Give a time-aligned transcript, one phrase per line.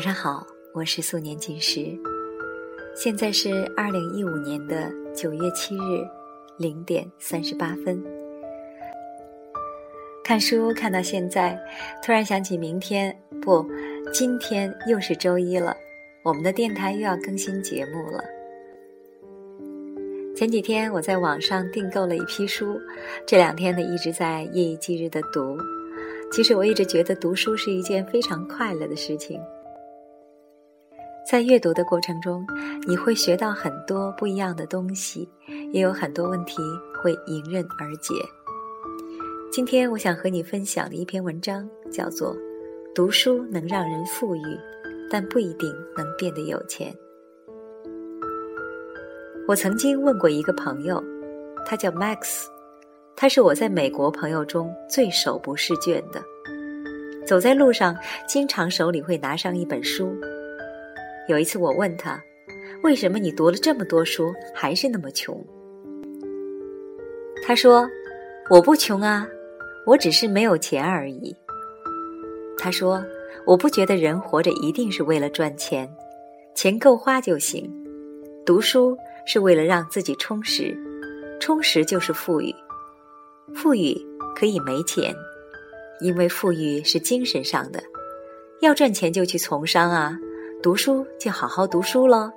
[0.00, 1.94] 晚上好，我是素年锦时，
[2.96, 6.08] 现在是二零一五年的九月七日
[6.56, 8.02] 零点三十八分。
[10.24, 11.54] 看书看到现在，
[12.02, 13.62] 突然想起明天不，
[14.10, 15.76] 今天又是周一了，
[16.22, 18.24] 我们的电台又要更新节目了。
[20.34, 22.80] 前几天我在网上订购了一批书，
[23.26, 25.58] 这两天呢一直在夜以继日的读。
[26.32, 29.38] 其实我一直觉得读书是一件非常快乐的事情。
[31.30, 32.44] 在阅读的过程中，
[32.88, 35.28] 你会学到很多不一样的东西，
[35.70, 36.56] 也有很多问题
[37.00, 38.12] 会迎刃而解。
[39.52, 42.34] 今天我想和你分享的一篇文章叫做
[42.96, 44.58] 《读书能让人富裕，
[45.08, 46.92] 但不一定能变得有钱》。
[49.46, 51.00] 我曾经问过一个朋友，
[51.64, 52.46] 他叫 Max，
[53.14, 56.20] 他是我在美国朋友中最手不释卷的，
[57.24, 57.96] 走在路上
[58.26, 60.12] 经常手里会拿上一本书。
[61.30, 62.20] 有一次，我问他
[62.82, 65.32] ：“为什么你读了这么多书还是那么穷？”
[67.46, 67.88] 他说
[68.50, 69.28] ：“我不穷啊，
[69.86, 71.34] 我只是没有钱而已。”
[72.58, 73.04] 他说
[73.46, 75.88] ：“我不觉得人活着一定是为了赚钱，
[76.52, 77.72] 钱够花就行。
[78.44, 80.76] 读书是为了让自己充实，
[81.38, 82.52] 充实就是富裕。
[83.54, 83.96] 富裕
[84.34, 85.14] 可以没钱，
[86.00, 87.80] 因为富裕是精神上的。
[88.62, 90.18] 要赚钱就去从商啊。”
[90.62, 92.30] 读书就好好读书喽。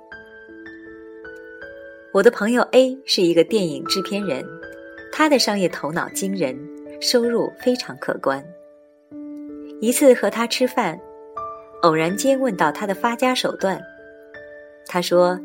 [2.10, 4.42] 我的朋友 A 是一个电影制片人，
[5.12, 6.58] 他的商业头脑惊人，
[7.02, 8.42] 收入非常可观。
[9.78, 10.98] 一次和他吃饭，
[11.82, 13.78] 偶然间问到他的发家手段，
[14.86, 15.38] 他说：“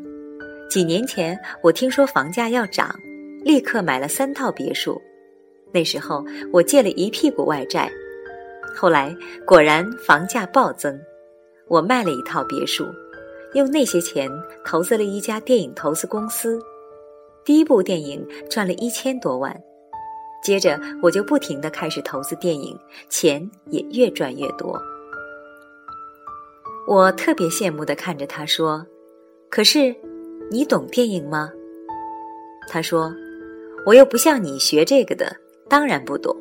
[0.70, 2.98] 几年前我听说房价要涨，
[3.44, 4.98] 立刻买了三套别墅。
[5.70, 7.92] 那时候我借了一屁股外债，
[8.74, 10.98] 后来果然房价暴增。”
[11.70, 12.84] 我卖了一套别墅，
[13.54, 14.28] 用那些钱
[14.64, 16.60] 投资了一家电影投资公司，
[17.44, 19.56] 第一部电影赚了一千多万，
[20.42, 22.76] 接着我就不停的开始投资电影，
[23.08, 24.76] 钱也越赚越多。
[26.88, 28.84] 我特别羡慕的看着他说
[29.48, 29.94] ：“可是，
[30.50, 31.52] 你懂电影吗？”
[32.66, 33.14] 他说
[33.86, 35.36] ：“我又不像你学这个的，
[35.68, 36.36] 当然不懂。”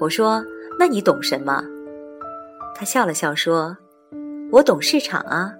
[0.00, 0.42] 我说
[0.80, 1.62] ：“那你懂什么？”
[2.74, 3.76] 他笑了笑说。
[4.52, 5.52] 我懂市场啊，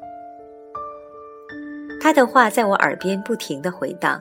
[2.00, 4.20] 他的话在我耳边不停的回荡。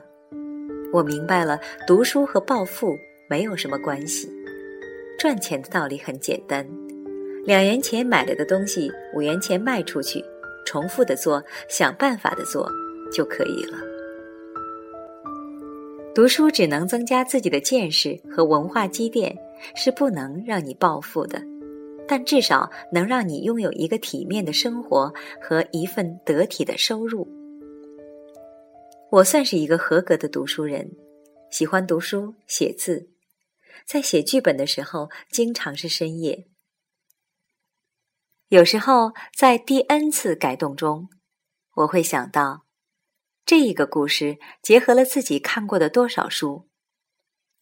[0.92, 2.96] 我明白了，读书和暴富
[3.28, 4.28] 没有什么关系。
[5.18, 6.66] 赚钱的道理很简单，
[7.44, 10.22] 两元钱买了的东西，五元钱卖出去，
[10.64, 12.68] 重复的做，想办法的做
[13.12, 13.78] 就可以了。
[16.14, 19.36] 读书只能增加自己的见识和文化积淀，
[19.74, 21.40] 是不能让你暴富的。
[22.08, 27.26] 但至少能让你拥有一个体面的生活和一份得体的收入。
[29.10, 30.90] 我算是一个合格的读书人，
[31.50, 33.08] 喜欢读书写字，
[33.84, 36.48] 在写剧本的时候经常是深夜。
[38.48, 41.08] 有时候在第 N 次改动中，
[41.74, 42.66] 我会想到，
[43.44, 46.68] 这一个故事结合了自己看过的多少书，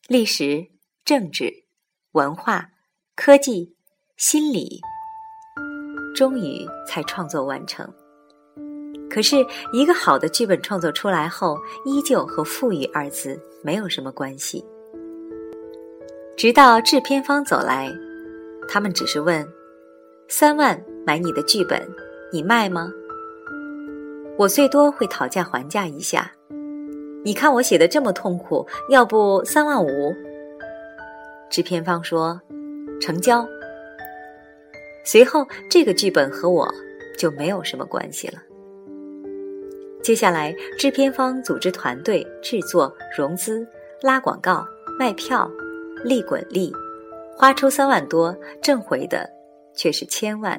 [0.09, 0.73] 历史、
[1.05, 1.67] 政治、
[2.13, 2.73] 文化、
[3.15, 3.74] 科技。
[4.17, 4.81] 心理
[6.15, 7.85] 终于才创作完成，
[9.11, 14.65] 可是，一个好的剧本创作出来后，依旧和“富裕”二字没有什么关系。
[16.37, 17.93] 直到制片方走来，
[18.69, 19.45] 他们只是问
[20.31, 21.85] ：“三万买你的剧本，
[22.33, 22.93] 你卖吗？”
[24.39, 26.31] 我最多会讨价还价一下。
[27.25, 30.15] 你看我写的这么痛苦，要不三万五？
[31.51, 32.41] 制片方说
[33.03, 33.45] ：“成交。”
[35.05, 36.67] 随后，这个剧本和我
[37.19, 38.43] 就没有什么关系了。
[40.03, 43.67] 接下来，制片方组织团队制作、融资、
[44.01, 44.67] 拉广告、
[44.99, 45.51] 卖票、
[46.03, 46.73] 利滚利，
[47.37, 49.29] 花出三万多，挣回的
[49.77, 50.59] 却是千万。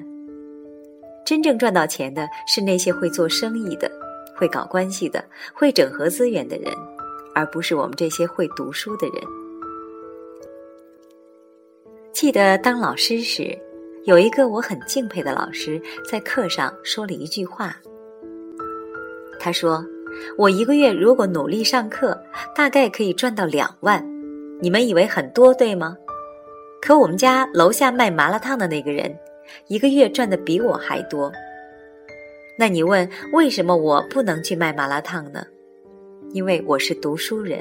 [1.26, 3.92] 真正赚到钱的是那些会做生意的、
[4.36, 6.72] 会搞关系的、会整合资源的人，
[7.34, 9.16] 而不是我们这些会读书的人。
[12.14, 13.58] 记得当老师时。
[14.06, 17.76] 有一个我很敬佩的老师在课上说了一句话。
[19.40, 19.84] 他说
[20.38, 22.24] ：“我一个月如果努力上课，
[22.56, 24.06] 大概可以赚到两万。
[24.62, 25.98] 你们以为很多对吗？
[26.84, 29.18] 可我们家楼下卖麻辣烫的那个人，
[29.68, 31.32] 一个月赚的比我还多。
[32.60, 35.44] 那你问为什么我不能去卖麻辣烫呢？
[36.32, 37.60] 因为我是读书人。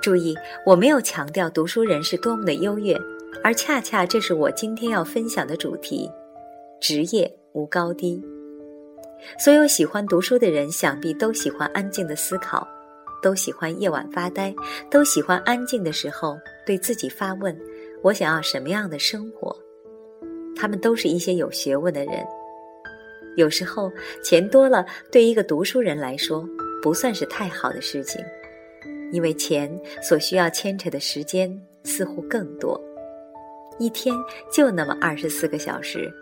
[0.00, 2.96] 注意，我没有强调读书人是多么的优越。”
[3.42, 6.10] 而恰恰这是我今天要分享的主题：
[6.80, 8.22] 职业无高低。
[9.38, 12.66] 所有喜欢读书的人，想必都喜欢安静的思考，
[13.22, 14.54] 都喜欢夜晚发呆，
[14.90, 16.36] 都喜欢安静的时候
[16.66, 17.56] 对自己发问：
[18.02, 19.56] 我想要什么样的生活？
[20.54, 22.26] 他们都是一些有学问的人。
[23.36, 23.92] 有时候
[24.24, 26.46] 钱多了，对一个读书人来说
[26.82, 28.22] 不算是太好的事情，
[29.12, 29.70] 因为钱
[30.02, 31.50] 所需要牵扯的时间
[31.84, 32.80] 似乎更多。
[33.78, 34.14] 一天
[34.52, 36.12] 就那么二十四个小时。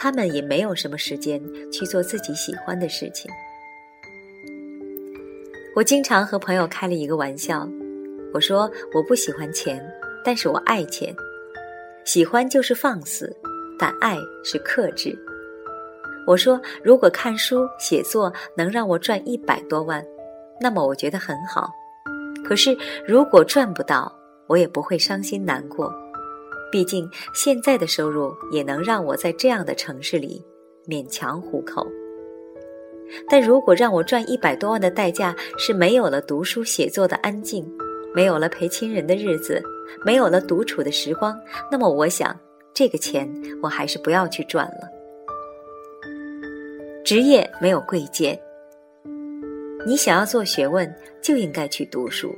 [0.00, 1.42] 他们也没有什么时间
[1.72, 3.28] 去做自己喜欢的事情。
[5.74, 7.68] 我经常和朋友开了一个玩笑，
[8.32, 9.84] 我说我不喜欢钱，
[10.24, 11.12] 但是我爱钱。
[12.04, 13.36] 喜欢就是放肆，
[13.76, 15.18] 但爱是克制。
[16.28, 20.04] 我说如果看书写作能让我赚一百多万，
[20.60, 21.68] 那么我觉得很好。
[22.44, 24.16] 可是如果赚不到，
[24.46, 25.92] 我也不会伤心难过。
[26.70, 30.44] 毕竟现在的收入也能让我在这样的城市里
[30.86, 31.86] 勉强糊口，
[33.28, 37.66] 但如果让我赚一百多万的代价是没有了读书写作的安静，
[38.14, 39.62] 没有了陪亲人的日子，
[40.04, 41.38] 没有了独处的时光，
[41.70, 42.38] 那么我想
[42.74, 43.30] 这个钱
[43.62, 44.88] 我还是不要去赚了。
[47.04, 48.38] 职业没有贵贱，
[49.86, 52.34] 你想要做学问就应该去读书。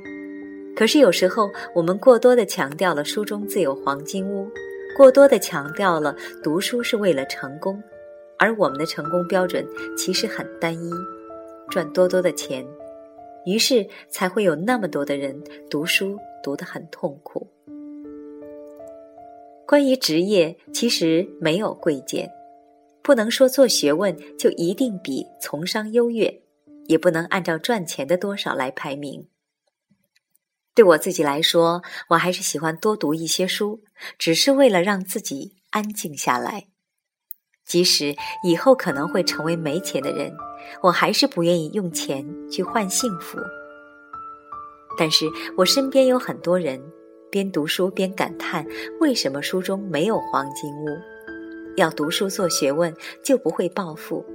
[0.81, 4.49] 可是有时候，我们过多的强调了书中自有黄金屋，
[4.97, 7.79] 过多的强调了读书是为了成功，
[8.39, 9.63] 而我们的成功标准
[9.95, 10.89] 其实很单一，
[11.69, 12.65] 赚多多的钱，
[13.45, 15.39] 于是才会有那么多的人
[15.69, 17.47] 读书读得很痛苦。
[19.67, 22.27] 关于职业，其实没有贵贱，
[23.03, 26.41] 不能说做学问就一定比从商优越，
[26.87, 29.23] 也不能按照赚钱的多少来排名。
[30.73, 33.81] 对我自己来说，我还是喜欢多读一些书，
[34.17, 36.67] 只是为了让自己安静下来。
[37.65, 40.33] 即使以后可能会成为没钱的人，
[40.81, 43.37] 我还是不愿意用钱去换幸福。
[44.97, 45.25] 但是
[45.57, 46.81] 我身边有很多人，
[47.29, 48.65] 边读书边感叹：
[48.99, 50.97] 为什么书中没有黄金屋？
[51.77, 52.93] 要读书做学问
[53.23, 54.25] 就不会暴富？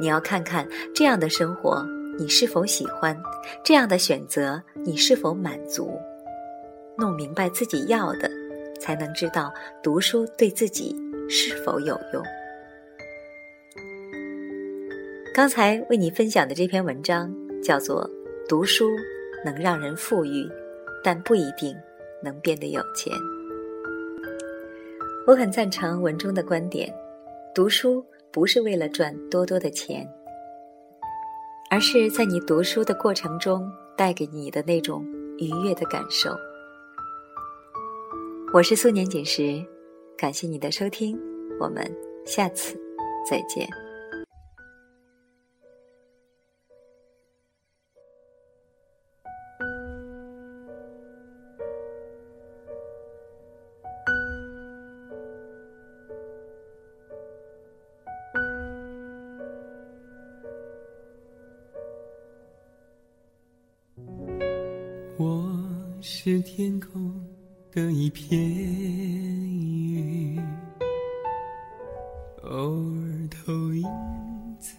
[0.00, 1.95] 你要看看这样的生活。
[2.18, 3.14] 你是否喜欢
[3.62, 4.62] 这样的选择？
[4.74, 6.00] 你是否满足？
[6.96, 8.30] 弄明白自己要的，
[8.80, 9.52] 才能知道
[9.82, 10.96] 读书对自己
[11.28, 12.22] 是否有用。
[15.34, 17.30] 刚才为你分享的这篇文章
[17.62, 18.08] 叫做
[18.48, 18.88] 《读书
[19.44, 20.48] 能让人富裕，
[21.04, 21.76] 但不一定
[22.22, 23.12] 能变得有钱》。
[25.26, 26.90] 我很赞成文中的观点：
[27.54, 28.02] 读书
[28.32, 30.08] 不是为了赚多多的钱。
[31.68, 35.04] 而是在你读书的过程中带给你的那种
[35.38, 36.30] 愉悦的感受。
[38.52, 39.64] 我是素年锦时，
[40.16, 41.18] 感谢你的收听，
[41.60, 41.84] 我们
[42.24, 42.78] 下次
[43.28, 43.85] 再见。
[66.08, 67.12] 是天空
[67.72, 70.40] 的一片云，
[72.44, 73.82] 偶尔投影
[74.60, 74.76] 在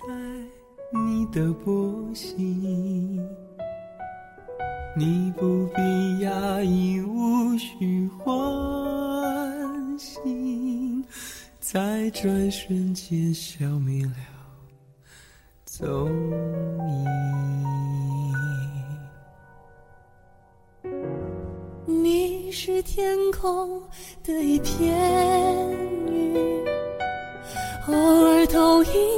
[0.97, 3.19] 你的波心。
[4.95, 5.81] 你不必
[6.21, 11.03] 压抑，无需欢喜，
[11.59, 14.13] 在转瞬间消灭了
[15.65, 16.09] 踪
[16.87, 17.66] 影。
[22.51, 23.81] 是天空
[24.23, 24.95] 的一片
[26.07, 26.65] 云，
[27.87, 29.16] 偶尔投影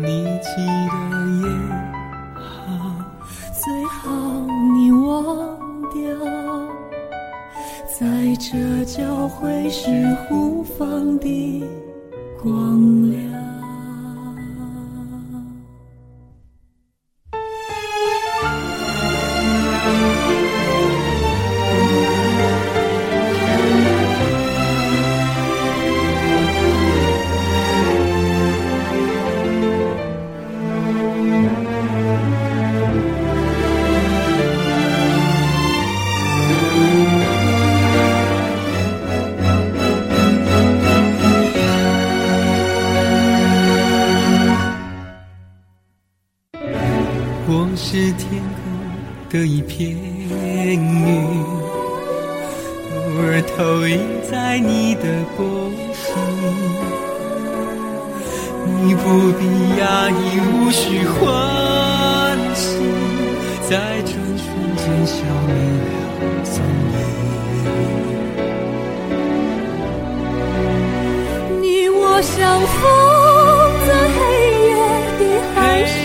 [0.00, 0.96] 你记得
[1.42, 1.42] 也
[2.36, 2.94] 好，
[3.52, 4.06] 最好
[4.72, 5.58] 你忘
[5.92, 5.98] 掉，
[7.98, 11.64] 在这交汇时互放的
[47.50, 48.60] 我是天空
[49.30, 50.78] 的一片云，
[52.92, 53.98] 偶尔投影
[54.30, 55.42] 在你的波
[55.94, 56.04] 心。
[58.84, 59.40] 你不必
[59.80, 61.16] 压抑，无需欢
[62.54, 62.76] 喜，
[63.66, 65.56] 在这瞬间消灭
[65.88, 65.88] 了
[66.44, 66.52] 踪
[66.92, 66.96] 影。
[71.62, 72.76] 你我相逢
[73.86, 74.18] 在黑
[74.68, 74.68] 夜
[75.18, 75.22] 的
[75.54, 75.96] 海上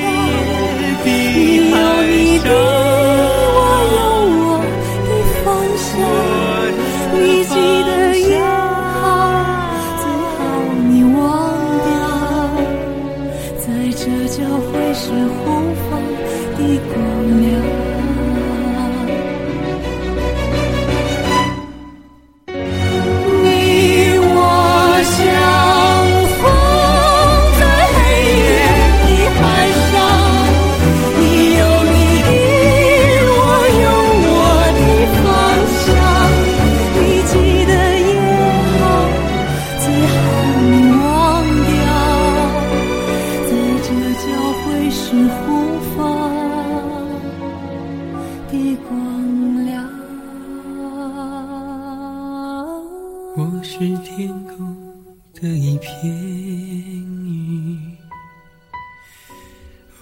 [53.73, 54.93] 是天空
[55.33, 57.97] 的一片云，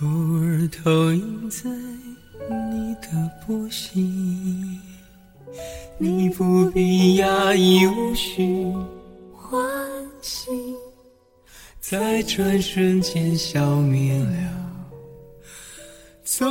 [0.01, 1.69] 偶尔投影在
[2.49, 4.77] 你的波心。
[5.97, 8.75] 你不必压抑，无需
[9.33, 9.65] 欢
[10.21, 10.51] 喜，
[11.79, 14.69] 在转瞬间消灭了。
[16.25, 16.49] 踪